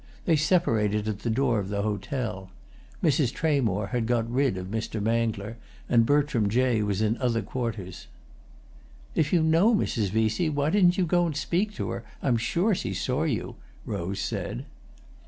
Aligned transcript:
They 0.25 0.35
separated 0.35 1.07
at 1.07 1.19
the 1.19 1.29
door 1.29 1.59
of 1.59 1.69
the 1.69 1.83
hotel. 1.83 2.49
Mrs. 3.03 3.31
Tramore 3.31 3.89
had 3.89 4.07
got 4.07 4.27
rid 4.27 4.57
of 4.57 4.65
Mr. 4.71 4.99
Mangler, 4.99 5.57
and 5.87 6.07
Bertram 6.07 6.49
Jay 6.49 6.81
was 6.81 7.03
in 7.03 7.19
other 7.19 7.43
quarters. 7.43 8.07
"If 9.13 9.31
you 9.31 9.43
know 9.43 9.75
Mrs. 9.75 10.09
Vesey, 10.09 10.49
why 10.49 10.71
didn't 10.71 10.97
you 10.97 11.05
go 11.05 11.27
and 11.27 11.37
speak 11.37 11.75
to 11.75 11.91
her? 11.91 12.03
I'm 12.23 12.37
sure 12.37 12.73
she 12.73 12.95
saw 12.95 13.25
you," 13.25 13.57
Rose 13.85 14.19
said. 14.19 14.65